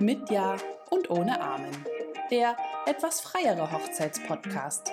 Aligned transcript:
Mit 0.00 0.30
Ja 0.30 0.56
und 0.90 1.10
ohne 1.10 1.40
Amen. 1.40 1.84
Der 2.30 2.56
etwas 2.86 3.20
freiere 3.20 3.70
Hochzeitspodcast. 3.70 4.92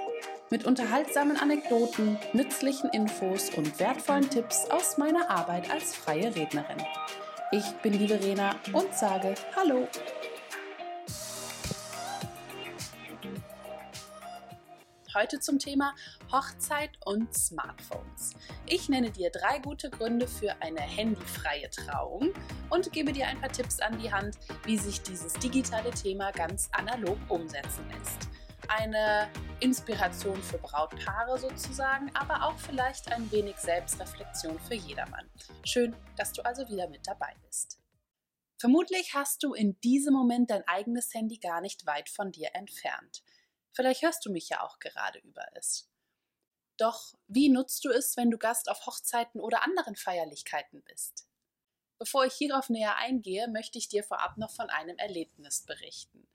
Mit 0.49 0.65
unterhaltsamen 0.65 1.37
Anekdoten, 1.37 2.17
nützlichen 2.33 2.89
Infos 2.91 3.49
und 3.55 3.79
wertvollen 3.79 4.29
Tipps 4.29 4.69
aus 4.69 4.97
meiner 4.97 5.29
Arbeit 5.29 5.71
als 5.71 5.95
freie 5.95 6.35
Rednerin. 6.35 6.77
Ich 7.51 7.65
bin 7.81 7.93
die 7.93 8.07
Verena 8.07 8.55
und 8.73 8.93
sage 8.93 9.35
Hallo. 9.55 9.87
Heute 15.13 15.39
zum 15.39 15.59
Thema 15.59 15.95
Hochzeit 16.31 16.91
und 17.05 17.33
Smartphones. 17.33 18.35
Ich 18.67 18.89
nenne 18.89 19.11
dir 19.11 19.29
drei 19.29 19.59
gute 19.59 19.91
Gründe 19.91 20.27
für 20.27 20.59
eine 20.59 20.81
handyfreie 20.81 21.69
Trauung 21.69 22.33
und 22.71 22.91
gebe 22.91 23.13
dir 23.13 23.27
ein 23.27 23.39
paar 23.39 23.51
Tipps 23.51 23.79
an 23.79 23.99
die 23.99 24.11
Hand, 24.11 24.37
wie 24.63 24.79
sich 24.79 25.03
dieses 25.03 25.33
digitale 25.33 25.91
Thema 25.91 26.31
ganz 26.31 26.67
analog 26.71 27.17
umsetzen 27.29 27.87
lässt. 27.91 28.27
Eine 28.67 29.29
Inspiration 29.59 30.41
für 30.41 30.57
Brautpaare 30.57 31.37
sozusagen, 31.37 32.09
aber 32.15 32.47
auch 32.47 32.57
vielleicht 32.57 33.11
ein 33.11 33.31
wenig 33.31 33.55
Selbstreflexion 33.57 34.59
für 34.59 34.73
jedermann. 34.73 35.29
Schön, 35.63 35.95
dass 36.17 36.33
du 36.33 36.43
also 36.43 36.67
wieder 36.67 36.89
mit 36.89 37.05
dabei 37.05 37.35
bist. 37.45 37.79
Vermutlich 38.57 39.13
hast 39.13 39.43
du 39.43 39.53
in 39.53 39.79
diesem 39.81 40.15
Moment 40.15 40.49
dein 40.49 40.67
eigenes 40.67 41.13
Handy 41.13 41.37
gar 41.37 41.61
nicht 41.61 41.85
weit 41.85 42.09
von 42.09 42.31
dir 42.31 42.49
entfernt. 42.55 43.21
Vielleicht 43.73 44.01
hörst 44.01 44.25
du 44.25 44.31
mich 44.31 44.49
ja 44.49 44.63
auch 44.63 44.79
gerade 44.79 45.19
über 45.19 45.45
es. 45.53 45.87
Doch 46.77 47.13
wie 47.27 47.49
nutzt 47.49 47.85
du 47.85 47.89
es, 47.89 48.17
wenn 48.17 48.31
du 48.31 48.37
Gast 48.37 48.69
auf 48.69 48.85
Hochzeiten 48.85 49.39
oder 49.39 49.63
anderen 49.63 49.95
Feierlichkeiten 49.95 50.81
bist? 50.83 51.27
Bevor 51.97 52.25
ich 52.25 52.33
hierauf 52.33 52.69
näher 52.69 52.97
eingehe, 52.97 53.47
möchte 53.47 53.77
ich 53.77 53.87
dir 53.87 54.03
vorab 54.03 54.37
noch 54.37 54.51
von 54.51 54.69
einem 54.69 54.97
Erlebnis 54.97 55.61
berichten. 55.61 56.27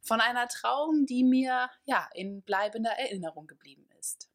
Von 0.00 0.20
einer 0.20 0.46
Trauung, 0.48 1.06
die 1.06 1.24
mir 1.24 1.68
ja 1.84 2.08
in 2.14 2.42
bleibender 2.42 2.92
Erinnerung 2.92 3.46
geblieben 3.46 3.88
ist. 3.98 4.30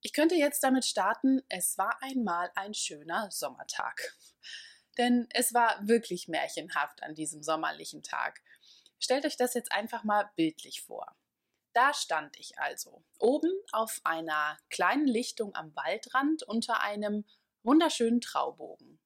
Ich 0.00 0.12
könnte 0.12 0.34
jetzt 0.34 0.64
damit 0.64 0.84
starten, 0.84 1.42
es 1.48 1.78
war 1.78 2.02
einmal 2.02 2.50
ein 2.56 2.74
schöner 2.74 3.30
Sommertag. 3.30 4.16
Denn 4.98 5.28
es 5.30 5.54
war 5.54 5.78
wirklich 5.86 6.28
märchenhaft 6.28 7.02
an 7.02 7.14
diesem 7.14 7.42
sommerlichen 7.42 8.02
Tag. 8.02 8.42
Stellt 8.98 9.24
euch 9.24 9.36
das 9.36 9.54
jetzt 9.54 9.72
einfach 9.72 10.04
mal 10.04 10.30
bildlich 10.36 10.82
vor. 10.82 11.16
Da 11.72 11.94
stand 11.94 12.38
ich 12.38 12.58
also, 12.58 13.02
oben 13.18 13.50
auf 13.72 14.00
einer 14.04 14.58
kleinen 14.68 15.06
Lichtung 15.06 15.54
am 15.54 15.74
Waldrand 15.74 16.42
unter 16.42 16.80
einem 16.80 17.24
wunderschönen 17.62 18.20
Traubogen. 18.20 18.98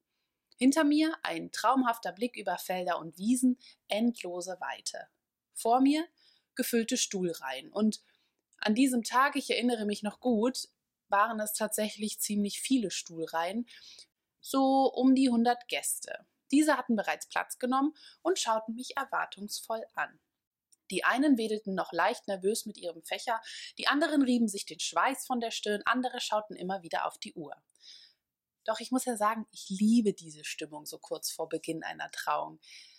Hinter 0.59 0.85
mir 0.85 1.17
ein 1.23 1.53
traumhafter 1.53 2.13
Blick 2.13 2.37
über 2.37 2.59
Felder 2.59 2.99
und 2.99 3.19
Wiesen, 3.19 3.59
endlose 3.89 4.57
Weite. 4.61 5.07
Vor 5.53 5.81
mir 5.81 6.07
gefüllte 6.55 6.97
Stuhlreihen. 6.97 7.71
Und 7.71 8.03
an 8.59 8.75
diesem 8.75 9.05
Tag, 9.05 9.37
ich 9.37 9.51
erinnere 9.51 9.85
mich 9.85 10.03
noch 10.03 10.19
gut, 10.19 10.69
waren 11.09 11.39
es 11.41 11.53
tatsächlich 11.53 12.19
ziemlich 12.21 12.61
viele 12.61 12.91
Stuhlreihen, 12.91 13.69
so 14.41 14.91
um 14.93 15.15
die 15.15 15.29
100 15.29 15.69
Gäste. 15.69 16.27
Diese 16.51 16.77
hatten 16.77 16.97
bereits 16.97 17.29
Platz 17.29 17.59
genommen 17.59 17.95
und 18.23 18.39
schauten 18.39 18.75
mich 18.75 18.97
erwartungsvoll 18.97 19.85
an. 19.95 20.19
Die 20.91 21.05
einen 21.05 21.39
wedelten 21.39 21.75
noch 21.75 21.93
leicht 21.93 22.29
nervös 22.29 22.67
mit 22.67 22.79
ihrem 22.79 23.03
Fächer, 23.03 23.41
die 23.79 23.89
anderen 23.89 24.23
rieben 24.23 24.49
sich 24.49 24.67
den 24.67 24.81
Schweiß 24.81 25.27
von 25.27 25.41
der 25.41 25.51
Stirn, 25.51 25.83
andere 25.85 26.21
schauten 26.21 26.57
immer 26.57 26.83
wieder 26.83 27.07
auf 27.07 27.19
die 27.19 27.35
Uhr. 27.35 27.55
Doch 28.65 28.81
ich 28.81 28.91
muss 28.91 29.05
ja 29.05 29.17
sagen, 29.17 29.47
ich 29.53 29.69
liebe 29.69 30.13
diese 30.13 30.45
Stimmung 30.45 30.87
so 30.87 30.99
kurz 30.99 31.31
vor 31.31 31.49
Beginn 31.49 31.85
einer 31.85 32.11
Trauung. 32.11 32.59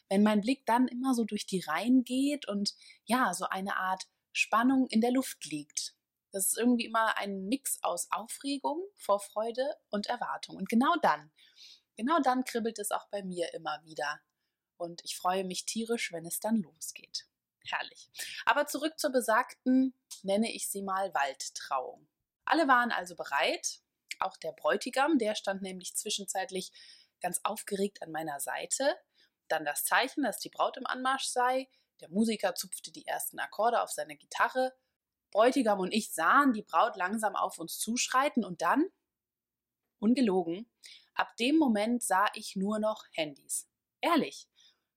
Wenn 0.10 0.24
mein 0.24 0.42
Blick 0.42 0.66
dann 0.66 0.88
immer 0.88 1.14
so 1.14 1.26
durch 1.26 1.46
die 1.46 1.60
Reihen 1.60 2.06
geht 2.06 2.48
und 2.48 2.74
ja, 3.06 3.34
so 3.34 3.46
eine 3.46 3.76
Art 3.76 4.08
Spannung 4.32 4.88
in 4.90 5.02
der 5.02 5.12
Luft 5.12 5.46
liegt. 5.46 5.96
Das 6.32 6.48
ist 6.48 6.58
irgendwie 6.58 6.86
immer 6.86 7.18
ein 7.18 7.46
Mix 7.46 7.80
aus 7.82 8.08
Aufregung, 8.12 8.82
Vorfreude 8.96 9.76
und 9.90 10.08
Erwartung. 10.08 10.56
Und 10.56 10.70
genau 10.70 10.94
dann, 11.02 11.32
genau 11.96 12.20
dann 12.22 12.44
kribbelt 12.44 12.80
es 12.80 12.92
auch 12.92 13.08
bei 13.10 13.24
mir 13.24 13.54
immer 13.54 13.82
wieder. 13.84 14.22
Und 14.78 15.04
ich 15.04 15.18
freue 15.18 15.44
mich 15.44 15.66
tierisch, 15.66 16.12
wenn 16.12 16.26
es 16.26 16.40
dann 16.40 16.58
losgeht. 16.58 17.28
Herrlich. 17.70 18.10
Aber 18.46 18.68
zurück 18.68 18.98
zur 19.00 19.12
besagten, 19.12 19.94
nenne 20.24 20.52
ich 20.52 20.70
sie 20.70 20.82
mal 20.82 21.14
Waldtrauung. 21.14 22.08
Alle 22.46 22.68
waren 22.68 22.92
also 22.92 23.16
bereit, 23.16 23.82
auch 24.20 24.38
der 24.38 24.54
Bräutigam, 24.54 25.18
der 25.18 25.36
stand 25.36 25.62
nämlich 25.62 25.96
zwischenzeitlich 25.96 26.72
ganz 27.22 27.40
aufgeregt 27.44 28.02
an 28.02 28.12
meiner 28.12 28.40
Seite. 28.40 28.96
Dann 29.48 29.66
das 29.66 29.84
Zeichen, 29.84 30.24
dass 30.24 30.40
die 30.40 30.50
Braut 30.50 30.78
im 30.78 30.86
Anmarsch 30.86 31.26
sei. 31.26 31.70
Der 32.02 32.10
Musiker 32.10 32.56
zupfte 32.56 32.92
die 32.92 33.06
ersten 33.06 33.40
Akkorde 33.40 33.82
auf 33.82 33.92
seine 33.92 34.16
Gitarre. 34.16 34.74
Bräutigam 35.32 35.80
und 35.80 35.94
ich 35.94 36.14
sahen 36.14 36.54
die 36.54 36.62
Braut 36.62 36.96
langsam 36.96 37.36
auf 37.36 37.60
uns 37.60 37.80
zuschreiten 37.80 38.46
und 38.46 38.62
dann, 38.62 38.86
ungelogen, 40.00 40.72
ab 41.14 41.36
dem 41.38 41.58
Moment 41.58 42.04
sah 42.04 42.28
ich 42.34 42.56
nur 42.56 42.80
noch 42.80 43.04
Handys. 43.12 43.68
Ehrlich, 44.00 44.48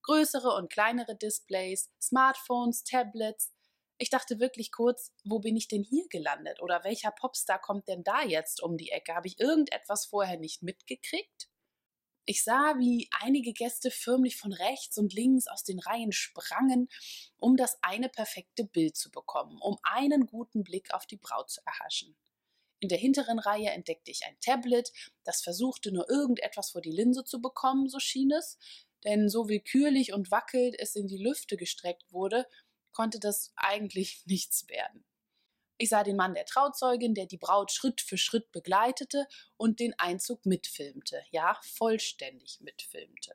größere 0.02 0.54
und 0.54 0.70
kleinere 0.70 1.16
Displays, 1.16 1.90
Smartphones, 2.00 2.84
Tablets. 2.84 3.52
Ich 3.98 4.10
dachte 4.10 4.40
wirklich 4.40 4.72
kurz, 4.72 5.12
wo 5.24 5.40
bin 5.40 5.56
ich 5.56 5.68
denn 5.68 5.82
hier 5.82 6.06
gelandet? 6.08 6.62
Oder 6.62 6.84
welcher 6.84 7.10
Popstar 7.10 7.60
kommt 7.60 7.88
denn 7.88 8.02
da 8.02 8.22
jetzt 8.22 8.62
um 8.62 8.76
die 8.76 8.90
Ecke? 8.90 9.14
Habe 9.14 9.28
ich 9.28 9.38
irgendetwas 9.38 10.06
vorher 10.06 10.38
nicht 10.38 10.62
mitgekriegt? 10.62 11.50
Ich 12.24 12.44
sah, 12.44 12.76
wie 12.78 13.08
einige 13.20 13.52
Gäste 13.52 13.90
förmlich 13.90 14.36
von 14.36 14.52
rechts 14.52 14.96
und 14.98 15.12
links 15.12 15.48
aus 15.48 15.64
den 15.64 15.80
Reihen 15.80 16.12
sprangen, 16.12 16.88
um 17.38 17.56
das 17.56 17.76
eine 17.82 18.08
perfekte 18.08 18.64
Bild 18.64 18.96
zu 18.96 19.10
bekommen, 19.10 19.58
um 19.60 19.78
einen 19.82 20.26
guten 20.26 20.62
Blick 20.62 20.94
auf 20.94 21.06
die 21.06 21.16
Braut 21.16 21.50
zu 21.50 21.60
erhaschen. 21.64 22.16
In 22.78 22.88
der 22.88 22.98
hinteren 22.98 23.38
Reihe 23.38 23.70
entdeckte 23.70 24.10
ich 24.10 24.24
ein 24.26 24.38
Tablet, 24.40 24.92
das 25.24 25.42
versuchte 25.42 25.92
nur 25.92 26.08
irgendetwas 26.08 26.70
vor 26.70 26.80
die 26.80 26.92
Linse 26.92 27.24
zu 27.24 27.40
bekommen, 27.40 27.88
so 27.88 27.98
schien 27.98 28.30
es 28.30 28.58
denn 29.04 29.28
so 29.28 29.48
willkürlich 29.48 30.12
und 30.12 30.30
wackelt 30.30 30.76
es 30.78 30.96
in 30.96 31.06
die 31.06 31.22
Lüfte 31.22 31.56
gestreckt 31.56 32.12
wurde, 32.12 32.46
konnte 32.92 33.18
das 33.20 33.52
eigentlich 33.56 34.22
nichts 34.26 34.68
werden. 34.68 35.04
Ich 35.78 35.88
sah 35.88 36.04
den 36.04 36.16
Mann 36.16 36.34
der 36.34 36.44
Trauzeugin, 36.44 37.14
der 37.14 37.24
die 37.24 37.38
Braut 37.38 37.72
Schritt 37.72 38.02
für 38.02 38.18
Schritt 38.18 38.52
begleitete 38.52 39.26
und 39.56 39.80
den 39.80 39.98
Einzug 39.98 40.44
mitfilmte, 40.44 41.22
ja, 41.30 41.58
vollständig 41.62 42.60
mitfilmte. 42.60 43.34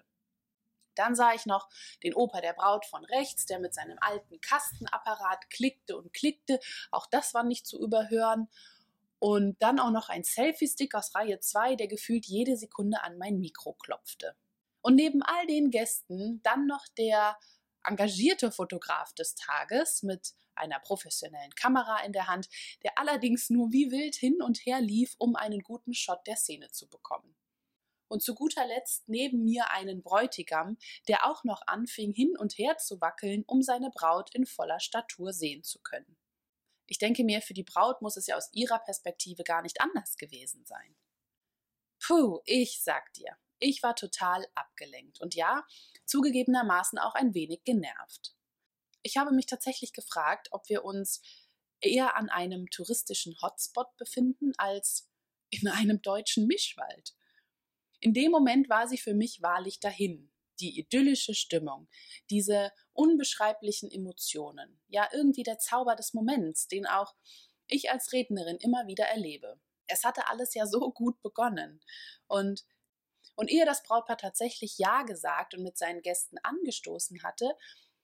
Dann 0.94 1.16
sah 1.16 1.34
ich 1.34 1.48
noch 1.48 1.70
den 2.04 2.14
Opa 2.14 2.42
der 2.42 2.54
Braut 2.54 2.86
von 2.86 3.04
rechts, 3.06 3.48
der 3.48 3.60
mit 3.60 3.74
seinem 3.74 3.98
alten 4.00 4.40
Kastenapparat 4.42 5.50
klickte 5.50 5.98
und 5.98 6.14
klickte, 6.14 6.60
auch 6.92 7.08
das 7.08 7.34
war 7.34 7.44
nicht 7.44 7.66
zu 7.66 7.80
überhören. 7.80 8.48
Und 9.18 9.62
dann 9.62 9.80
auch 9.80 9.92
noch 9.92 10.10
ein 10.10 10.24
Selfie-Stick 10.24 10.94
aus 10.94 11.16
Reihe 11.16 11.40
2, 11.40 11.76
der 11.78 11.88
gefühlt 11.88 12.26
jede 12.26 12.58
Sekunde 12.58 13.02
an 13.02 13.18
mein 13.18 13.40
Mikro 13.40 13.74
klopfte. 13.74 14.36
Und 14.86 14.94
neben 14.94 15.24
all 15.24 15.48
den 15.48 15.72
Gästen 15.72 16.44
dann 16.44 16.68
noch 16.68 16.88
der 16.96 17.40
engagierte 17.84 18.52
Fotograf 18.52 19.16
des 19.16 19.34
Tages 19.34 20.04
mit 20.04 20.36
einer 20.54 20.80
professionellen 20.80 21.56
Kamera 21.56 22.04
in 22.04 22.14
der 22.14 22.28
Hand, 22.28 22.48
der 22.84 22.96
allerdings 23.00 23.50
nur 23.50 23.72
wie 23.72 23.90
wild 23.90 24.14
hin 24.14 24.44
und 24.44 24.60
her 24.60 24.82
lief, 24.82 25.16
um 25.18 25.36
einen 25.36 25.62
guten 25.62 25.96
Shot 25.96 26.20
der 26.28 26.36
Szene 26.36 26.70
zu 26.70 26.88
bekommen. 26.88 27.36
Und 28.10 28.22
zu 28.22 28.36
guter 28.36 28.68
Letzt 28.68 29.10
neben 29.10 29.44
mir 29.44 29.72
einen 29.72 30.04
Bräutigam, 30.04 30.78
der 31.08 31.26
auch 31.26 31.44
noch 31.44 31.64
anfing 31.66 32.14
hin 32.14 32.38
und 32.38 32.56
her 32.60 32.78
zu 32.78 33.02
wackeln, 33.02 33.44
um 33.48 33.64
seine 33.64 33.90
Braut 33.90 34.36
in 34.36 34.46
voller 34.46 34.80
Statur 34.80 35.34
sehen 35.34 35.64
zu 35.64 35.82
können. 35.82 36.16
Ich 36.86 37.00
denke 37.00 37.24
mir, 37.24 37.42
für 37.42 37.56
die 37.56 37.64
Braut 37.64 38.04
muss 38.04 38.18
es 38.18 38.28
ja 38.28 38.38
aus 38.38 38.50
ihrer 38.54 38.78
Perspektive 38.78 39.44
gar 39.44 39.64
nicht 39.64 39.82
anders 39.82 40.16
gewesen 40.16 40.64
sein. 40.64 40.96
Puh, 42.00 42.42
ich 42.46 42.84
sag 42.84 43.12
dir, 43.14 43.36
ich 43.66 43.82
war 43.82 43.96
total 43.96 44.48
abgelenkt 44.54 45.20
und 45.22 45.34
ja, 45.34 45.66
zugegebenermaßen 46.06 47.00
auch 47.00 47.16
ein 47.16 47.34
wenig 47.34 47.64
genervt. 47.64 48.36
Ich 49.02 49.18
habe 49.18 49.32
mich 49.32 49.48
tatsächlich 49.48 49.92
gefragt, 49.92 50.50
ob 50.52 50.70
wir 50.70 50.86
uns 50.86 51.22
eher 51.82 52.16
an 52.16 52.30
einem 52.30 52.70
touristischen 52.70 53.36
Hotspot 53.42 53.96
befinden 53.98 54.54
als 54.58 55.10
in 55.50 55.68
einem 55.68 56.02
deutschen 56.02 56.46
Mischwald. 56.46 57.16
In 58.00 58.14
dem 58.14 58.32
Moment 58.32 58.70
war 58.70 58.88
sie 58.88 58.98
für 58.98 59.14
mich 59.14 59.42
wahrlich 59.42 59.80
dahin. 59.80 60.32
Die 60.60 60.80
idyllische 60.80 61.34
Stimmung, 61.34 61.90
diese 62.30 62.72
unbeschreiblichen 62.94 63.92
Emotionen, 63.92 64.80
ja 64.88 65.10
irgendwie 65.12 65.44
der 65.44 65.58
Zauber 65.58 65.96
des 65.96 66.14
Moments, 66.14 66.68
den 66.68 66.86
auch 66.86 67.14
ich 67.68 67.92
als 67.92 68.14
Rednerin 68.14 68.58
immer 68.58 68.88
wieder 68.88 69.06
erlebe. 69.06 69.60
Es 69.88 70.04
hatte 70.04 70.30
alles 70.30 70.54
ja 70.54 70.66
so 70.66 70.92
gut 70.92 71.22
begonnen. 71.22 71.82
Und 72.28 72.64
und 73.36 73.50
ehe 73.50 73.66
das 73.66 73.84
Brautpaar 73.84 74.18
tatsächlich 74.18 74.78
Ja 74.78 75.04
gesagt 75.04 75.54
und 75.54 75.64
mit 75.64 75.78
seinen 75.78 76.02
Gästen 76.02 76.38
angestoßen 76.44 77.24
hatte, 77.24 77.56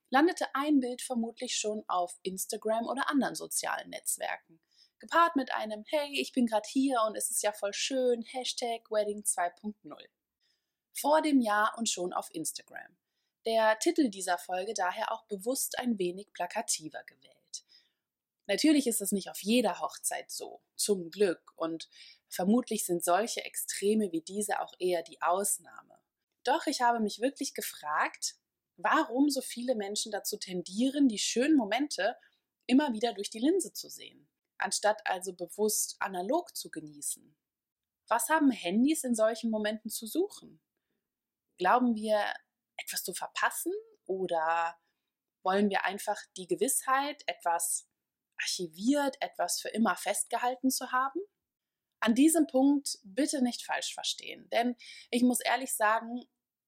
landete 0.10 0.46
ein 0.54 0.80
Bild 0.80 1.02
vermutlich 1.02 1.58
schon 1.58 1.84
auf 1.88 2.20
Instagram 2.22 2.88
oder 2.88 3.10
anderen 3.10 3.36
sozialen 3.36 3.90
Netzwerken. 3.90 4.60
Gepaart 5.00 5.36
mit 5.36 5.52
einem 5.52 5.84
Hey, 5.88 6.20
ich 6.20 6.32
bin 6.32 6.46
gerade 6.46 6.68
hier 6.70 7.02
und 7.08 7.16
es 7.16 7.32
ist 7.32 7.42
ja 7.42 7.52
voll 7.52 7.74
schön, 7.74 8.22
Hashtag 8.22 8.92
Wedding 8.92 9.24
2.0. 9.24 9.74
Vor 10.94 11.22
dem 11.22 11.40
Jahr 11.42 11.76
und 11.78 11.90
schon 11.90 12.14
auf 12.14 12.30
Instagram. 12.34 12.98
der 13.46 13.80
Titel 13.80 14.10
dieser 14.10 14.38
Folge 14.38 14.74
daher 14.76 15.12
auch 15.12 15.26
bewusst 15.26 15.80
ein 15.80 15.98
wenig 15.98 16.32
plakativer 16.32 17.04
gewählt. 17.06 17.64
Natürlich 18.46 18.86
ist 18.86 19.02
es 19.02 19.12
nicht 19.12 19.30
auf 19.30 19.42
jeder 19.42 19.80
Hochzeit 19.80 20.30
so, 20.30 20.62
zum 20.76 21.10
Glück, 21.10 21.52
und 21.56 21.90
vermutlich 22.32 22.86
sind 22.86 23.04
solche 23.04 23.44
Extreme 23.44 24.12
wie 24.12 24.22
diese 24.22 24.62
auch 24.62 24.74
eher 24.80 25.04
die 25.04 25.22
Ausnahme. 25.22 26.00
Doch 26.44 26.66
ich 26.66 26.82
habe 26.82 27.00
mich 27.00 27.20
wirklich 27.20 27.54
gefragt, 27.54 28.36
warum 28.78 29.30
so 29.30 29.42
viele 29.42 29.76
Menschen 29.76 30.12
dazu 30.12 30.38
tendieren, 30.38 31.08
die 31.08 31.20
schönen 31.20 31.56
Momente 31.56 32.16
immer 32.66 32.94
wieder 32.94 33.14
durch 33.14 33.30
die 33.30 33.40
Linse 33.40 33.74
zu 33.74 33.90
sehen, 33.90 34.28
anstatt 34.58 35.06
also 35.06 35.34
bewusst 35.34 35.98
analog 36.00 36.56
zu 36.56 36.72
genießen. 36.72 37.36
Was 38.08 38.30
haben 38.30 38.50
Handys 38.50 39.04
in 39.04 39.14
solchen 39.14 39.52
Momenten 39.52 39.90
zu 39.90 40.08
suchen? 40.08 40.62
Glauben 41.58 41.96
wir, 41.96 42.34
etwas 42.78 43.04
zu 43.04 43.14
verpassen 43.14 43.74
oder 44.06 44.76
wollen 45.44 45.70
wir 45.70 45.86
einfach 45.86 46.18
die 46.38 46.48
Gewissheit, 46.48 47.24
etwas 47.28 47.88
archiviert, 48.38 49.18
etwas 49.22 49.60
für 49.60 49.70
immer 49.70 49.96
festgehalten 49.96 50.72
zu 50.72 50.92
haben? 50.92 51.22
An 52.02 52.16
diesem 52.16 52.48
Punkt 52.48 52.98
bitte 53.04 53.44
nicht 53.44 53.64
falsch 53.64 53.94
verstehen, 53.94 54.50
denn 54.52 54.76
ich 55.12 55.22
muss 55.22 55.40
ehrlich 55.40 55.74
sagen, 55.74 56.26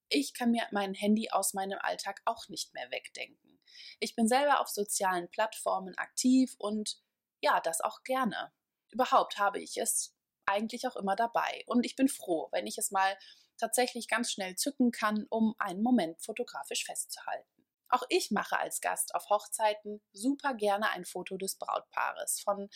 ich 0.09 0.35
kann 0.35 0.51
mir 0.51 0.67
mein 0.71 0.93
Handy 0.93 1.29
aus 1.31 1.55
meinem 1.55 1.79
Alltag 1.81 2.21
auch 2.25 2.47
nicht 2.49 2.73
mehr 2.75 2.91
wegdenken. 2.91 3.59
Ich 3.99 4.15
bin 4.15 4.27
selber 4.27 4.61
auf 4.61 4.67
sozialen 4.67 5.29
Plattformen 5.31 5.97
aktiv 5.97 6.55
und 6.59 6.99
ja, 7.41 7.59
das 7.61 7.81
auch 7.81 8.03
gerne. 8.03 8.53
Überhaupt 8.91 9.39
habe 9.39 9.59
ich 9.59 9.77
es 9.77 10.15
eigentlich 10.45 10.87
auch 10.87 10.95
immer 10.95 11.15
dabei 11.15 11.63
und 11.65 11.83
ich 11.83 11.95
bin 11.95 12.07
froh, 12.07 12.49
wenn 12.51 12.67
ich 12.67 12.77
es 12.77 12.91
mal 12.91 13.17
tatsächlich 13.57 14.07
ganz 14.07 14.31
schnell 14.31 14.55
zücken 14.55 14.91
kann, 14.91 15.25
um 15.29 15.55
einen 15.57 15.81
Moment 15.81 16.21
fotografisch 16.21 16.85
festzuhalten. 16.85 17.65
Auch 17.89 18.03
ich 18.09 18.29
mache 18.29 18.59
als 18.59 18.81
Gast 18.81 19.15
auf 19.15 19.29
Hochzeiten 19.29 20.01
super 20.11 20.53
gerne 20.53 20.89
ein 20.89 21.05
Foto 21.05 21.37
des 21.37 21.57
Brautpaares, 21.57 22.39
von, 22.41 22.69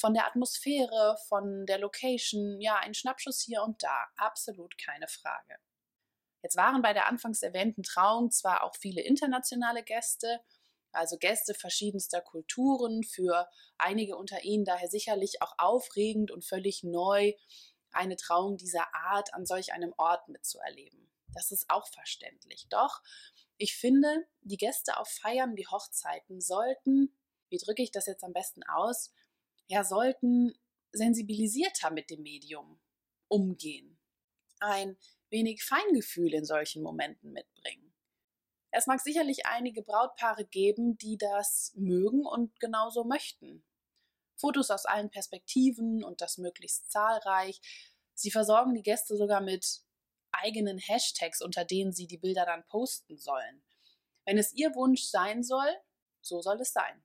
von 0.00 0.14
der 0.14 0.26
Atmosphäre, 0.26 1.16
von 1.28 1.66
der 1.66 1.78
Location, 1.78 2.60
ja, 2.60 2.76
ein 2.76 2.94
Schnappschuss 2.94 3.40
hier 3.40 3.62
und 3.62 3.82
da, 3.82 4.06
absolut 4.16 4.76
keine 4.78 5.08
Frage. 5.08 5.56
Jetzt 6.42 6.56
waren 6.56 6.80
bei 6.80 6.94
der 6.94 7.06
anfangs 7.06 7.42
erwähnten 7.42 7.82
Trauung 7.82 8.30
zwar 8.30 8.64
auch 8.64 8.74
viele 8.76 9.02
internationale 9.02 9.82
Gäste, 9.82 10.40
also 10.92 11.18
Gäste 11.18 11.54
verschiedenster 11.54 12.20
Kulturen, 12.20 13.02
für 13.04 13.48
einige 13.78 14.16
unter 14.16 14.42
ihnen 14.42 14.64
daher 14.64 14.88
sicherlich 14.88 15.42
auch 15.42 15.52
aufregend 15.58 16.30
und 16.30 16.44
völlig 16.44 16.82
neu, 16.82 17.34
eine 17.92 18.16
Trauung 18.16 18.56
dieser 18.56 18.94
Art 18.94 19.34
an 19.34 19.44
solch 19.44 19.72
einem 19.72 19.92
Ort 19.98 20.28
mitzuerleben. 20.28 21.10
Das 21.34 21.50
ist 21.50 21.66
auch 21.68 21.86
verständlich. 21.88 22.66
Doch 22.70 23.02
ich 23.56 23.76
finde, 23.76 24.26
die 24.40 24.56
Gäste 24.56 24.96
auf 24.96 25.08
Feiern 25.08 25.56
wie 25.56 25.66
Hochzeiten 25.66 26.40
sollten, 26.40 27.14
wie 27.50 27.58
drücke 27.58 27.82
ich 27.82 27.92
das 27.92 28.06
jetzt 28.06 28.24
am 28.24 28.32
besten 28.32 28.62
aus, 28.64 29.12
ja, 29.70 29.84
sollten 29.84 30.52
sensibilisierter 30.90 31.92
mit 31.92 32.10
dem 32.10 32.22
Medium 32.22 32.80
umgehen. 33.28 34.00
Ein 34.58 34.98
wenig 35.30 35.62
Feingefühl 35.62 36.34
in 36.34 36.44
solchen 36.44 36.82
Momenten 36.82 37.32
mitbringen. 37.32 37.94
Es 38.72 38.88
mag 38.88 39.00
sicherlich 39.00 39.46
einige 39.46 39.82
Brautpaare 39.82 40.44
geben, 40.44 40.98
die 40.98 41.16
das 41.16 41.72
mögen 41.76 42.26
und 42.26 42.58
genauso 42.58 43.04
möchten. 43.04 43.64
Fotos 44.34 44.72
aus 44.72 44.86
allen 44.86 45.08
Perspektiven 45.08 46.02
und 46.02 46.20
das 46.20 46.38
möglichst 46.38 46.90
zahlreich. 46.90 47.60
Sie 48.14 48.32
versorgen 48.32 48.74
die 48.74 48.82
Gäste 48.82 49.16
sogar 49.16 49.40
mit 49.40 49.82
eigenen 50.32 50.78
Hashtags, 50.78 51.42
unter 51.42 51.64
denen 51.64 51.92
sie 51.92 52.08
die 52.08 52.18
Bilder 52.18 52.44
dann 52.44 52.66
posten 52.66 53.18
sollen. 53.18 53.62
Wenn 54.24 54.36
es 54.36 54.52
ihr 54.52 54.74
Wunsch 54.74 55.04
sein 55.04 55.44
soll, 55.44 55.70
so 56.22 56.40
soll 56.42 56.60
es 56.60 56.72
sein. 56.72 57.04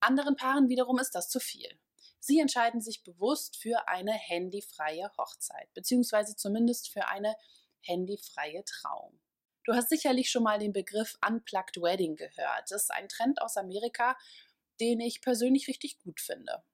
Anderen 0.00 0.36
Paaren 0.36 0.68
wiederum 0.68 0.98
ist 0.98 1.14
das 1.14 1.30
zu 1.30 1.40
viel. 1.40 1.80
Sie 2.26 2.40
entscheiden 2.40 2.80
sich 2.80 3.02
bewusst 3.02 3.58
für 3.58 3.86
eine 3.86 4.14
handyfreie 4.14 5.10
Hochzeit, 5.18 5.68
beziehungsweise 5.74 6.34
zumindest 6.34 6.90
für 6.90 7.06
eine 7.06 7.36
handyfreie 7.82 8.64
Trauung. 8.64 9.20
Du 9.64 9.74
hast 9.74 9.90
sicherlich 9.90 10.30
schon 10.30 10.42
mal 10.42 10.58
den 10.58 10.72
Begriff 10.72 11.18
Unplugged 11.26 11.76
Wedding 11.82 12.16
gehört. 12.16 12.70
Das 12.70 12.84
ist 12.84 12.90
ein 12.92 13.10
Trend 13.10 13.42
aus 13.42 13.58
Amerika, 13.58 14.16
den 14.80 15.00
ich 15.00 15.20
persönlich 15.20 15.68
richtig 15.68 15.98
gut 15.98 16.18
finde. 16.18 16.64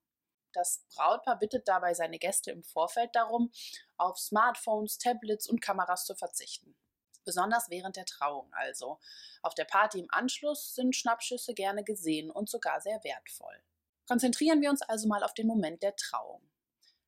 Das 0.52 0.84
Brautpaar 0.94 1.40
bittet 1.40 1.66
dabei 1.66 1.94
seine 1.94 2.20
Gäste 2.20 2.52
im 2.52 2.62
Vorfeld 2.62 3.10
darum, 3.16 3.50
auf 3.96 4.20
Smartphones, 4.20 4.98
Tablets 4.98 5.48
und 5.48 5.60
Kameras 5.60 6.06
zu 6.06 6.14
verzichten. 6.14 6.76
Besonders 7.24 7.70
während 7.70 7.96
der 7.96 8.06
Trauung 8.06 8.52
also. 8.52 9.00
Auf 9.42 9.56
der 9.56 9.64
Party 9.64 9.98
im 9.98 10.10
Anschluss 10.12 10.76
sind 10.76 10.94
Schnappschüsse 10.94 11.54
gerne 11.54 11.82
gesehen 11.82 12.30
und 12.30 12.48
sogar 12.48 12.80
sehr 12.80 13.02
wertvoll. 13.02 13.60
Konzentrieren 14.10 14.60
wir 14.60 14.70
uns 14.70 14.82
also 14.82 15.06
mal 15.06 15.22
auf 15.22 15.34
den 15.34 15.46
Moment 15.46 15.84
der 15.84 15.94
Trauung. 15.94 16.42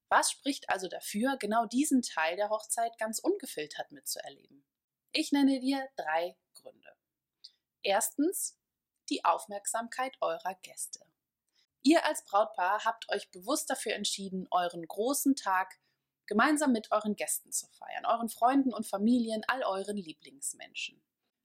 Was 0.08 0.31
spricht 0.31 0.70
also 0.70 0.87
dafür, 0.87 1.37
genau 1.37 1.66
diesen 1.66 2.00
Teil 2.00 2.37
der 2.37 2.49
Hochzeit 2.49 2.96
ganz 2.96 3.19
ungefiltert 3.19 3.90
mitzuerleben? 3.90 4.64
Ich 5.10 5.32
nenne 5.32 5.58
dir 5.58 5.84
drei 5.96 6.37
Gründe. 6.54 6.94
Erstens 7.82 8.56
die 9.10 9.25
Aufmerksamkeit 9.25 10.16
eurer 10.20 10.54
Gäste. 10.62 11.00
Ihr 11.82 12.04
als 12.04 12.25
Brautpaar 12.25 12.84
habt 12.84 13.08
euch 13.08 13.32
bewusst 13.32 13.69
dafür 13.69 13.94
entschieden, 13.94 14.46
euren 14.52 14.87
großen 14.87 15.34
Tag 15.34 15.81
gemeinsam 16.26 16.70
mit 16.70 16.93
euren 16.93 17.16
Gästen 17.16 17.50
zu 17.50 17.66
feiern, 17.66 18.06
euren 18.06 18.28
Freunden 18.28 18.72
und 18.72 18.87
Familien, 18.87 19.43
all 19.48 19.64
euren 19.64 19.96
Lieblingsmenschen. 19.96 21.02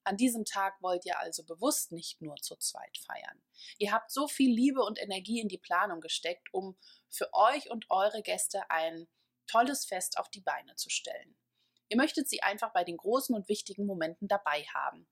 An 0.07 0.15
diesem 0.15 0.45
Tag 0.45 0.81
wollt 0.81 1.05
ihr 1.05 1.19
also 1.19 1.43
bewusst 1.43 1.91
nicht 1.91 2.21
nur 2.21 2.37
zu 2.37 2.55
zweit 2.55 2.97
feiern. 2.97 3.43
Ihr 3.77 3.91
habt 3.91 4.09
so 4.09 4.29
viel 4.29 4.49
Liebe 4.49 4.81
und 4.81 4.97
Energie 5.01 5.41
in 5.41 5.49
die 5.49 5.57
Planung 5.57 5.99
gesteckt, 5.99 6.47
um 6.53 6.77
für 7.09 7.27
euch 7.33 7.69
und 7.69 7.87
eure 7.89 8.21
Gäste 8.21 8.61
ein 8.69 9.09
tolles 9.47 9.83
Fest 9.83 10.17
auf 10.17 10.29
die 10.29 10.39
Beine 10.39 10.77
zu 10.77 10.89
stellen. 10.89 11.35
Ihr 11.89 11.97
möchtet 11.97 12.29
sie 12.29 12.41
einfach 12.41 12.71
bei 12.71 12.85
den 12.85 12.95
großen 12.95 13.35
und 13.35 13.49
wichtigen 13.49 13.85
Momenten 13.85 14.29
dabei 14.29 14.63
haben. 14.73 15.09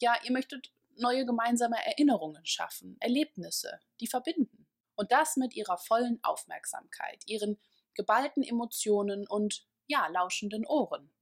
Ja, 0.00 0.18
ihr 0.24 0.32
möchtet 0.32 0.72
neue 0.96 1.26
gemeinsame 1.26 1.84
Erinnerungen 1.84 2.46
schaffen, 2.46 2.96
Erlebnisse, 3.00 3.80
die 4.00 4.06
verbinden. 4.06 4.66
Und 4.96 5.12
das 5.12 5.36
mit 5.36 5.54
ihrer 5.54 5.76
vollen 5.76 6.20
Aufmerksamkeit, 6.22 7.22
ihren 7.26 7.60
geballten 7.92 8.42
Emotionen 8.42 9.26
und 9.28 9.66
ja, 9.88 10.06
lauschenden 10.06 10.64
Ohren. 10.64 11.12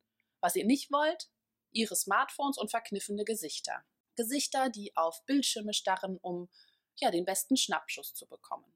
Was 0.41 0.55
ihr 0.55 0.65
nicht 0.65 0.93
wollt, 0.93 1.29
ihre 1.77 1.95
Smartphones 1.95 2.57
und 2.57 2.71
verkniffene 2.71 3.25
Gesichter. 3.25 3.85
Gesichter, 4.17 4.71
die 4.71 4.97
auf 4.97 5.25
Bildschirme 5.27 5.75
starren, 5.75 6.19
um 6.19 6.49
ja 6.97 7.11
den 7.11 7.27
besten 7.27 7.57
Schnappschuss 7.57 8.15
zu 8.15 8.27
bekommen. 8.27 8.75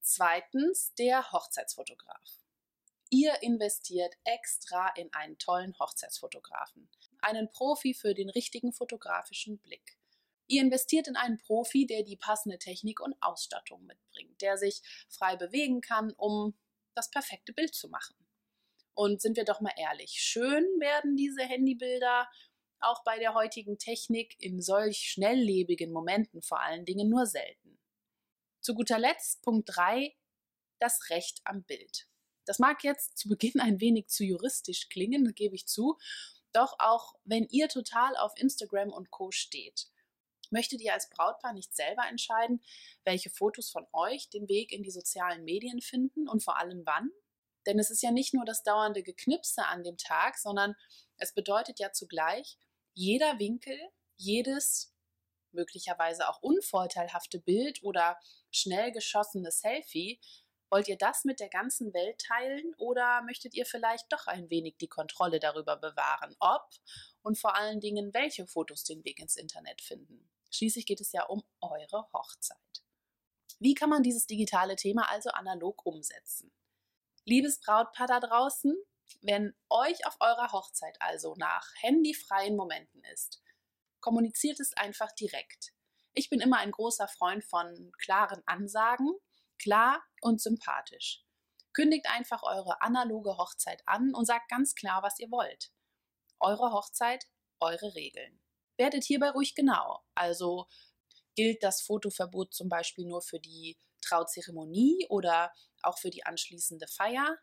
Zweitens 0.00 0.94
der 0.94 1.32
Hochzeitsfotograf. 1.32 2.40
Ihr 3.10 3.42
investiert 3.42 4.14
extra 4.24 4.88
in 4.90 5.12
einen 5.12 5.38
tollen 5.38 5.76
Hochzeitsfotografen, 5.78 6.88
einen 7.20 7.50
Profi 7.50 7.94
für 7.94 8.14
den 8.14 8.30
richtigen 8.30 8.72
fotografischen 8.72 9.58
Blick. 9.58 9.98
Ihr 10.46 10.62
investiert 10.62 11.08
in 11.08 11.16
einen 11.16 11.38
Profi, 11.38 11.86
der 11.86 12.04
die 12.04 12.16
passende 12.16 12.58
Technik 12.58 13.00
und 13.00 13.20
Ausstattung 13.20 13.84
mitbringt, 13.84 14.40
der 14.40 14.56
sich 14.56 14.82
frei 15.08 15.34
bewegen 15.34 15.80
kann, 15.80 16.12
um 16.12 16.56
das 16.94 17.10
perfekte 17.10 17.52
Bild 17.52 17.74
zu 17.74 17.88
machen. 17.88 18.25
Und 18.96 19.20
sind 19.20 19.36
wir 19.36 19.44
doch 19.44 19.60
mal 19.60 19.74
ehrlich, 19.76 20.12
schön 20.12 20.64
werden 20.80 21.16
diese 21.16 21.42
Handybilder 21.42 22.30
auch 22.80 23.04
bei 23.04 23.18
der 23.18 23.34
heutigen 23.34 23.78
Technik 23.78 24.36
in 24.38 24.62
solch 24.62 25.10
schnelllebigen 25.10 25.92
Momenten 25.92 26.40
vor 26.40 26.60
allen 26.62 26.86
Dingen 26.86 27.10
nur 27.10 27.26
selten. 27.26 27.78
Zu 28.62 28.74
guter 28.74 28.98
Letzt 28.98 29.42
Punkt 29.42 29.68
3, 29.74 30.16
das 30.80 31.10
Recht 31.10 31.42
am 31.44 31.62
Bild. 31.64 32.08
Das 32.46 32.58
mag 32.58 32.84
jetzt 32.84 33.18
zu 33.18 33.28
Beginn 33.28 33.60
ein 33.60 33.82
wenig 33.82 34.08
zu 34.08 34.24
juristisch 34.24 34.88
klingen, 34.88 35.34
gebe 35.34 35.54
ich 35.54 35.66
zu, 35.66 35.98
doch 36.52 36.76
auch 36.78 37.16
wenn 37.24 37.46
ihr 37.50 37.68
total 37.68 38.16
auf 38.16 38.32
Instagram 38.36 38.94
und 38.94 39.10
Co 39.10 39.30
steht, 39.30 39.88
möchtet 40.48 40.80
ihr 40.80 40.94
als 40.94 41.10
Brautpaar 41.10 41.52
nicht 41.52 41.76
selber 41.76 42.08
entscheiden, 42.08 42.62
welche 43.04 43.28
Fotos 43.28 43.68
von 43.68 43.86
euch 43.92 44.30
den 44.30 44.48
Weg 44.48 44.72
in 44.72 44.82
die 44.82 44.90
sozialen 44.90 45.44
Medien 45.44 45.82
finden 45.82 46.30
und 46.30 46.42
vor 46.42 46.56
allem 46.58 46.86
wann? 46.86 47.10
Denn 47.66 47.78
es 47.78 47.90
ist 47.90 48.02
ja 48.02 48.10
nicht 48.10 48.34
nur 48.34 48.44
das 48.44 48.62
dauernde 48.62 49.02
Geknipse 49.02 49.64
an 49.66 49.82
dem 49.82 49.96
Tag, 49.96 50.38
sondern 50.38 50.74
es 51.18 51.32
bedeutet 51.34 51.78
ja 51.78 51.92
zugleich, 51.92 52.58
jeder 52.94 53.38
Winkel, 53.38 53.78
jedes 54.16 54.94
möglicherweise 55.52 56.28
auch 56.28 56.42
unvorteilhafte 56.42 57.40
Bild 57.40 57.82
oder 57.82 58.18
schnell 58.50 58.92
geschossene 58.92 59.50
Selfie, 59.50 60.20
wollt 60.70 60.88
ihr 60.88 60.98
das 60.98 61.24
mit 61.24 61.40
der 61.40 61.48
ganzen 61.48 61.92
Welt 61.94 62.20
teilen 62.20 62.74
oder 62.76 63.22
möchtet 63.22 63.54
ihr 63.54 63.66
vielleicht 63.66 64.12
doch 64.12 64.26
ein 64.26 64.50
wenig 64.50 64.76
die 64.78 64.88
Kontrolle 64.88 65.38
darüber 65.40 65.76
bewahren, 65.76 66.34
ob 66.40 66.68
und 67.22 67.38
vor 67.38 67.56
allen 67.56 67.80
Dingen 67.80 68.12
welche 68.14 68.46
Fotos 68.46 68.84
den 68.84 69.04
Weg 69.04 69.20
ins 69.20 69.36
Internet 69.36 69.80
finden? 69.80 70.28
Schließlich 70.50 70.86
geht 70.86 71.00
es 71.00 71.12
ja 71.12 71.24
um 71.24 71.44
eure 71.60 72.06
Hochzeit. 72.12 72.58
Wie 73.58 73.74
kann 73.74 73.90
man 73.90 74.02
dieses 74.02 74.26
digitale 74.26 74.76
Thema 74.76 75.08
also 75.10 75.30
analog 75.30 75.84
umsetzen? 75.86 76.52
Liebes 77.26 77.60
Brautpaar 77.60 78.06
da 78.06 78.20
draußen, 78.20 78.74
wenn 79.20 79.54
euch 79.68 80.06
auf 80.06 80.16
eurer 80.20 80.52
Hochzeit 80.52 80.96
also 81.00 81.34
nach 81.36 81.68
handyfreien 81.82 82.56
Momenten 82.56 83.02
ist, 83.12 83.42
Kommuniziert 84.06 84.60
es 84.60 84.72
einfach 84.74 85.10
direkt. 85.12 85.72
Ich 86.14 86.30
bin 86.30 86.40
immer 86.40 86.58
ein 86.58 86.70
großer 86.70 87.08
Freund 87.08 87.42
von 87.44 87.90
klaren 87.98 88.40
Ansagen, 88.46 89.12
klar 89.58 90.00
und 90.20 90.40
sympathisch. 90.40 91.24
Kündigt 91.72 92.06
einfach 92.08 92.44
eure 92.44 92.80
analoge 92.82 93.36
Hochzeit 93.36 93.82
an 93.84 94.14
und 94.14 94.24
sagt 94.24 94.48
ganz 94.48 94.76
klar, 94.76 95.02
was 95.02 95.18
ihr 95.18 95.28
wollt. 95.32 95.72
Eure 96.38 96.70
Hochzeit, 96.70 97.26
eure 97.58 97.96
Regeln. 97.96 98.40
Werdet 98.76 99.02
hierbei 99.02 99.30
ruhig 99.30 99.56
genau. 99.56 100.04
Also 100.14 100.68
gilt 101.34 101.64
das 101.64 101.82
Fotoverbot 101.82 102.54
zum 102.54 102.68
Beispiel 102.68 103.06
nur 103.06 103.22
für 103.22 103.40
die 103.40 103.76
Trauzeremonie 104.06 105.06
oder 105.08 105.52
auch 105.82 105.98
für 105.98 106.10
die 106.10 106.24
anschließende 106.24 106.86
Feier? 106.86 107.38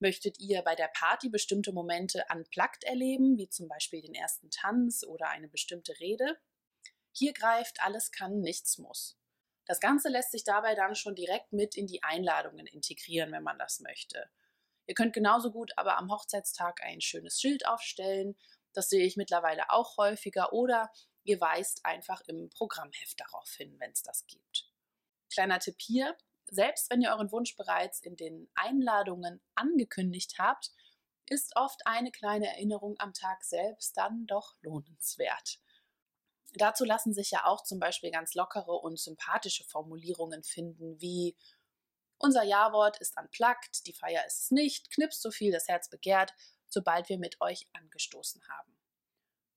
Möchtet 0.00 0.38
ihr 0.38 0.62
bei 0.62 0.76
der 0.76 0.88
Party 0.88 1.28
bestimmte 1.28 1.72
Momente 1.72 2.24
unplugged 2.32 2.84
erleben, 2.84 3.36
wie 3.36 3.48
zum 3.48 3.68
Beispiel 3.68 4.00
den 4.00 4.14
ersten 4.14 4.50
Tanz 4.50 5.04
oder 5.04 5.28
eine 5.28 5.48
bestimmte 5.48 5.98
Rede? 5.98 6.38
Hier 7.12 7.32
greift 7.32 7.82
alles 7.82 8.12
kann, 8.12 8.40
nichts 8.40 8.78
muss. 8.78 9.18
Das 9.66 9.80
Ganze 9.80 10.08
lässt 10.08 10.30
sich 10.30 10.44
dabei 10.44 10.74
dann 10.74 10.94
schon 10.94 11.14
direkt 11.14 11.52
mit 11.52 11.76
in 11.76 11.86
die 11.86 12.02
Einladungen 12.02 12.66
integrieren, 12.66 13.32
wenn 13.32 13.42
man 13.42 13.58
das 13.58 13.80
möchte. 13.80 14.30
Ihr 14.86 14.94
könnt 14.94 15.12
genauso 15.12 15.50
gut 15.50 15.72
aber 15.76 15.98
am 15.98 16.10
Hochzeitstag 16.10 16.82
ein 16.82 17.00
schönes 17.00 17.40
Schild 17.40 17.66
aufstellen. 17.66 18.36
Das 18.72 18.88
sehe 18.88 19.04
ich 19.04 19.16
mittlerweile 19.16 19.70
auch 19.70 19.98
häufiger. 19.98 20.52
Oder 20.52 20.90
ihr 21.24 21.40
weist 21.40 21.84
einfach 21.84 22.22
im 22.28 22.48
Programmheft 22.48 23.20
darauf 23.20 23.50
hin, 23.50 23.76
wenn 23.78 23.90
es 23.90 24.02
das 24.02 24.26
gibt. 24.26 24.67
Kleiner 25.32 25.58
Tipp 25.58 25.76
hier, 25.80 26.16
selbst 26.50 26.90
wenn 26.90 27.02
ihr 27.02 27.10
euren 27.10 27.30
Wunsch 27.32 27.56
bereits 27.56 28.00
in 28.00 28.16
den 28.16 28.50
Einladungen 28.54 29.40
angekündigt 29.54 30.36
habt, 30.38 30.72
ist 31.26 31.56
oft 31.56 31.86
eine 31.86 32.10
kleine 32.10 32.48
Erinnerung 32.48 32.96
am 32.98 33.12
Tag 33.12 33.44
selbst 33.44 33.96
dann 33.96 34.26
doch 34.26 34.54
lohnenswert. 34.62 35.60
Dazu 36.54 36.84
lassen 36.84 37.12
sich 37.12 37.30
ja 37.30 37.44
auch 37.44 37.62
zum 37.62 37.78
Beispiel 37.78 38.10
ganz 38.10 38.34
lockere 38.34 38.72
und 38.72 38.98
sympathische 38.98 39.64
Formulierungen 39.64 40.42
finden, 40.42 40.98
wie 41.00 41.36
unser 42.18 42.42
Ja-Wort 42.42 42.98
ist 42.98 43.18
unplugged, 43.18 43.86
die 43.86 43.92
Feier 43.92 44.26
ist 44.26 44.44
es 44.44 44.50
nicht, 44.50 44.90
knipst 44.90 45.22
so 45.22 45.30
viel 45.30 45.52
das 45.52 45.68
Herz 45.68 45.88
begehrt, 45.88 46.32
sobald 46.68 47.08
wir 47.08 47.18
mit 47.18 47.40
euch 47.40 47.68
angestoßen 47.74 48.42
haben. 48.48 48.76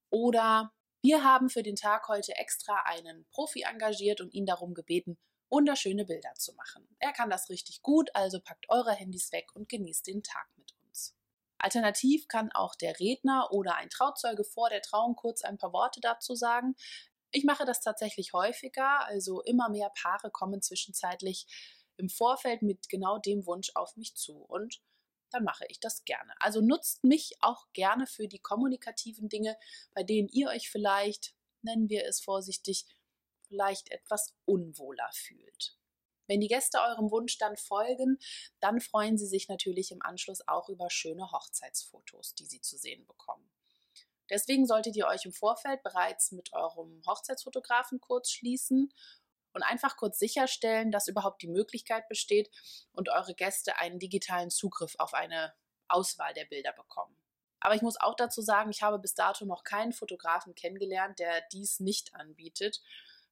Oder 0.10 0.74
wir 1.02 1.24
haben 1.24 1.50
für 1.50 1.64
den 1.64 1.76
Tag 1.76 2.08
heute 2.08 2.36
extra 2.36 2.84
einen 2.86 3.26
Profi 3.32 3.64
engagiert 3.64 4.22
und 4.22 4.34
ihn 4.34 4.46
darum 4.46 4.74
gebeten, 4.74 5.18
wunderschöne 5.52 6.06
Bilder 6.06 6.34
zu 6.36 6.54
machen. 6.54 6.88
Er 7.00 7.12
kann 7.12 7.30
das 7.30 7.50
richtig 7.50 7.84
gut, 7.84 8.10
also 8.16 8.40
packt 8.40 8.70
eure 8.70 8.94
Handys 8.94 9.32
weg 9.32 9.52
und 9.54 9.70
genießt 9.70 10.08
den 10.08 10.24
Tag 10.24 10.48
mit 10.58 10.74
uns. 10.84 11.16
Alternativ 11.60 12.28
kann 12.28 12.52
auch 12.52 12.74
der 12.76 13.00
Redner 13.00 13.50
oder 13.52 13.76
ein 13.76 13.90
Trauzeuge 13.90 14.44
vor 14.44 14.70
der 14.70 14.82
Trauung 14.82 15.16
kurz 15.16 15.44
ein 15.44 15.58
paar 15.58 15.74
Worte 15.74 16.00
dazu 16.02 16.34
sagen. 16.34 16.76
Ich 17.32 17.44
mache 17.44 17.66
das 17.66 17.82
tatsächlich 17.82 18.34
häufiger, 18.34 19.06
also 19.06 19.42
immer 19.42 19.70
mehr 19.70 19.92
Paare 20.02 20.32
kommen 20.32 20.62
zwischenzeitlich 20.62 21.46
im 21.98 22.10
Vorfeld 22.10 22.62
mit 22.62 22.90
genau 22.90 23.20
dem 23.20 23.46
Wunsch 23.46 23.72
auf 23.76 23.96
mich 23.96 24.16
zu 24.16 24.38
und 24.38 24.82
dann 25.30 25.44
mache 25.44 25.66
ich 25.70 25.80
das 25.80 26.04
gerne. 26.04 26.34
Also 26.40 26.62
nutzt 26.62 27.04
mich 27.04 27.38
auch 27.40 27.68
gerne 27.74 28.06
für 28.06 28.28
die 28.28 28.40
kommunikativen 28.40 29.30
Dinge, 29.30 29.58
bei 29.94 30.04
denen 30.04 30.28
ihr 30.28 30.50
euch 30.50 30.70
vielleicht, 30.70 31.34
nennen 31.62 31.90
wir 31.90 32.06
es 32.06 32.22
vorsichtig, 32.22 32.86
vielleicht 33.52 33.92
etwas 33.92 34.34
unwohler 34.46 35.10
fühlt. 35.14 35.78
Wenn 36.28 36.40
die 36.40 36.48
Gäste 36.48 36.80
eurem 36.80 37.12
Wunsch 37.12 37.38
dann 37.38 37.58
folgen, 37.58 38.18
dann 38.62 38.80
freuen 38.80 39.18
sie 39.18 39.28
sich 39.28 39.50
natürlich 39.50 39.92
im 39.92 40.02
Anschluss 40.02 40.48
auch 40.48 40.70
über 40.70 40.90
schöne 40.90 41.30
Hochzeitsfotos, 41.30 42.36
die 42.36 42.46
sie 42.46 42.62
zu 42.62 42.78
sehen 42.78 43.06
bekommen. 43.06 43.52
Deswegen 44.30 44.66
solltet 44.66 44.96
ihr 44.96 45.08
euch 45.08 45.26
im 45.26 45.34
Vorfeld 45.34 45.84
bereits 45.84 46.32
mit 46.32 46.54
eurem 46.54 47.02
Hochzeitsfotografen 47.06 48.00
kurz 48.00 48.32
schließen 48.32 48.94
und 49.52 49.64
einfach 49.64 49.98
kurz 49.98 50.20
sicherstellen, 50.20 50.90
dass 50.90 51.10
überhaupt 51.10 51.42
die 51.42 51.50
Möglichkeit 51.50 52.08
besteht 52.08 52.50
und 52.94 53.10
eure 53.10 53.36
Gäste 53.36 53.78
einen 53.78 54.00
digitalen 54.00 54.50
Zugriff 54.50 54.96
auf 55.00 55.14
eine 55.14 55.54
Auswahl 55.90 56.34
der 56.34 56.46
Bilder 56.46 56.72
bekommen. 56.72 57.18
Aber 57.60 57.76
ich 57.76 57.82
muss 57.82 58.00
auch 58.00 58.16
dazu 58.16 58.42
sagen, 58.42 58.72
ich 58.72 58.82
habe 58.82 59.00
bis 59.00 59.14
dato 59.14 59.46
noch 59.46 59.64
keinen 59.64 59.92
Fotografen 59.92 60.56
kennengelernt, 60.56 61.20
der 61.20 61.42
dies 61.52 61.80
nicht 61.80 62.16
anbietet. 62.16 62.82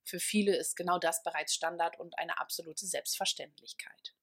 Für 0.10 0.20
viele 0.20 0.56
ist 0.56 0.76
genau 0.76 0.98
das 0.98 1.22
bereits 1.22 1.54
Standard 1.54 2.00
und 2.00 2.18
eine 2.18 2.40
absolute 2.40 2.88
Selbstverständlichkeit. 2.88 4.16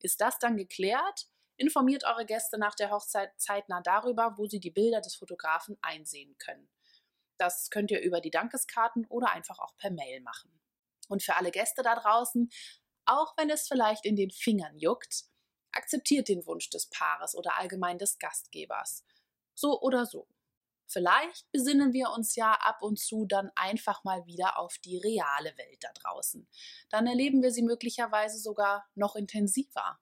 Ist 0.00 0.20
das 0.20 0.38
dann 0.38 0.56
geklärt? 0.56 1.26
Informiert 1.56 2.04
eure 2.04 2.24
Gäste 2.24 2.56
nach 2.56 2.76
der 2.76 2.90
Hochzeit 2.90 3.32
zeitnah 3.36 3.80
darüber, 3.80 4.38
wo 4.38 4.46
sie 4.46 4.60
die 4.60 4.70
Bilder 4.70 5.00
des 5.00 5.16
Fotografen 5.16 5.76
einsehen 5.82 6.38
können. 6.38 6.70
Das 7.36 7.68
könnt 7.70 7.90
ihr 7.90 8.00
über 8.00 8.20
die 8.20 8.30
Dankeskarten 8.30 9.06
oder 9.06 9.32
einfach 9.32 9.58
auch 9.58 9.76
per 9.76 9.90
Mail 9.90 10.20
machen. 10.20 10.56
Und 11.08 11.24
für 11.24 11.34
alle 11.34 11.50
Gäste 11.50 11.82
da 11.82 11.96
draußen, 11.96 12.48
auch 13.04 13.36
wenn 13.36 13.50
es 13.50 13.66
vielleicht 13.66 14.04
in 14.04 14.14
den 14.14 14.30
Fingern 14.30 14.78
juckt, 14.78 15.24
akzeptiert 15.72 16.28
den 16.28 16.46
Wunsch 16.46 16.70
des 16.70 16.90
Paares 16.90 17.34
oder 17.34 17.58
allgemein 17.58 17.98
des 17.98 18.20
Gastgebers. 18.20 19.04
So 19.54 19.80
oder 19.80 20.06
so. 20.06 20.28
Vielleicht 20.90 21.50
besinnen 21.52 21.92
wir 21.92 22.10
uns 22.10 22.34
ja 22.34 22.52
ab 22.52 22.82
und 22.82 22.98
zu 22.98 23.26
dann 23.26 23.50
einfach 23.54 24.04
mal 24.04 24.24
wieder 24.24 24.58
auf 24.58 24.78
die 24.78 24.96
reale 24.96 25.56
Welt 25.58 25.78
da 25.84 25.92
draußen. 25.92 26.48
Dann 26.88 27.06
erleben 27.06 27.42
wir 27.42 27.52
sie 27.52 27.62
möglicherweise 27.62 28.38
sogar 28.38 28.88
noch 28.94 29.14
intensiver. 29.14 30.00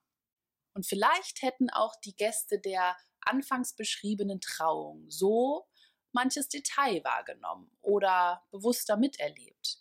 Und 0.73 0.85
vielleicht 0.85 1.41
hätten 1.41 1.69
auch 1.69 1.95
die 2.05 2.15
Gäste 2.15 2.59
der 2.59 2.95
anfangs 3.19 3.75
beschriebenen 3.75 4.39
Trauung 4.39 5.09
so 5.09 5.67
manches 6.13 6.47
Detail 6.47 7.03
wahrgenommen 7.03 7.69
oder 7.81 8.45
bewusster 8.51 8.95
miterlebt. 8.95 9.79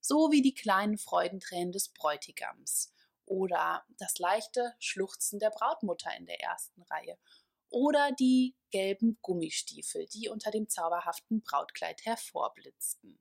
So 0.00 0.30
wie 0.30 0.42
die 0.42 0.54
kleinen 0.54 0.98
Freudentränen 0.98 1.72
des 1.72 1.88
Bräutigams 1.88 2.94
oder 3.26 3.84
das 3.98 4.18
leichte 4.18 4.74
Schluchzen 4.78 5.40
der 5.40 5.50
Brautmutter 5.50 6.14
in 6.16 6.26
der 6.26 6.40
ersten 6.40 6.82
Reihe 6.82 7.18
oder 7.70 8.12
die 8.12 8.54
gelben 8.74 9.18
Gummistiefel, 9.22 10.06
die 10.06 10.28
unter 10.28 10.50
dem 10.50 10.68
zauberhaften 10.68 11.42
Brautkleid 11.42 12.04
hervorblitzten. 12.04 13.20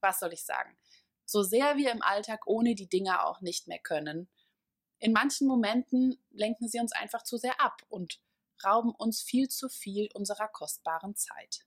Was 0.00 0.18
soll 0.18 0.32
ich 0.32 0.44
sagen? 0.44 0.76
So 1.24 1.44
sehr 1.44 1.76
wir 1.76 1.92
im 1.92 2.02
Alltag 2.02 2.48
ohne 2.48 2.74
die 2.74 2.88
Dinge 2.88 3.24
auch 3.24 3.42
nicht 3.42 3.68
mehr 3.68 3.78
können, 3.78 4.28
in 4.98 5.12
manchen 5.12 5.46
Momenten 5.46 6.20
lenken 6.30 6.66
sie 6.66 6.80
uns 6.80 6.90
einfach 6.90 7.22
zu 7.22 7.36
sehr 7.36 7.60
ab 7.60 7.80
und 7.90 8.20
rauben 8.64 8.90
uns 8.90 9.22
viel 9.22 9.48
zu 9.48 9.68
viel 9.68 10.08
unserer 10.14 10.48
kostbaren 10.48 11.14
Zeit. 11.14 11.64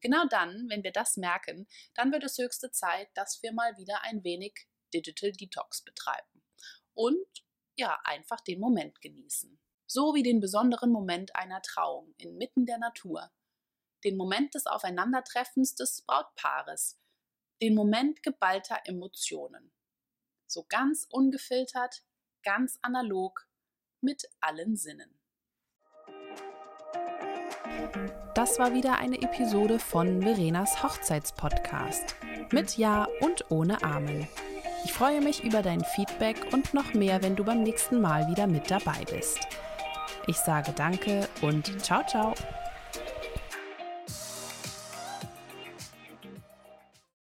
Genau 0.00 0.26
dann, 0.28 0.68
wenn 0.68 0.82
wir 0.82 0.92
das 0.92 1.16
merken, 1.16 1.66
dann 1.94 2.12
wird 2.12 2.24
es 2.24 2.36
höchste 2.36 2.70
Zeit, 2.72 3.08
dass 3.14 3.42
wir 3.42 3.52
mal 3.52 3.78
wieder 3.78 4.02
ein 4.02 4.22
wenig 4.22 4.66
Digital 4.92 5.32
Detox 5.32 5.82
betreiben 5.82 6.42
und 6.92 7.26
ja, 7.76 7.98
einfach 8.04 8.42
den 8.42 8.60
Moment 8.60 9.00
genießen 9.00 9.58
so 9.90 10.14
wie 10.14 10.22
den 10.22 10.38
besonderen 10.38 10.92
Moment 10.92 11.34
einer 11.34 11.62
Trauung 11.62 12.14
inmitten 12.16 12.64
der 12.64 12.78
Natur, 12.78 13.28
den 14.04 14.16
Moment 14.16 14.54
des 14.54 14.66
Aufeinandertreffens 14.66 15.74
des 15.74 16.02
Brautpaares, 16.06 16.96
den 17.60 17.74
Moment 17.74 18.22
geballter 18.22 18.78
Emotionen. 18.84 19.72
So 20.46 20.64
ganz 20.68 21.08
ungefiltert, 21.10 22.04
ganz 22.44 22.78
analog, 22.82 23.48
mit 24.00 24.22
allen 24.40 24.76
Sinnen. 24.76 25.18
Das 28.36 28.60
war 28.60 28.72
wieder 28.74 28.98
eine 28.98 29.20
Episode 29.20 29.80
von 29.80 30.22
Verenas 30.22 30.84
Hochzeitspodcast. 30.84 32.14
Mit 32.52 32.78
Ja 32.78 33.08
und 33.22 33.50
ohne 33.50 33.82
Amen. 33.82 34.28
Ich 34.84 34.92
freue 34.92 35.20
mich 35.20 35.42
über 35.42 35.62
dein 35.62 35.84
Feedback 35.84 36.52
und 36.52 36.74
noch 36.74 36.94
mehr, 36.94 37.22
wenn 37.22 37.34
du 37.34 37.42
beim 37.44 37.64
nächsten 37.64 38.00
Mal 38.00 38.28
wieder 38.28 38.46
mit 38.46 38.70
dabei 38.70 39.04
bist. 39.10 39.40
Ich 40.26 40.36
sage 40.36 40.72
danke 40.76 41.28
und 41.40 41.82
ciao, 41.82 42.02
ciao. 42.06 42.34